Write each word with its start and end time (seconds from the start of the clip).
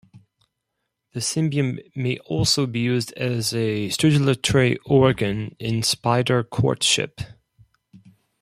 The 1.13 1.19
cymbium 1.21 1.77
may 1.95 2.17
also 2.25 2.65
be 2.65 2.79
used 2.79 3.13
as 3.13 3.53
a 3.53 3.89
stridulatory 3.89 4.79
organ 4.83 5.55
in 5.59 5.83
spider 5.83 6.43
courtship. 6.43 7.21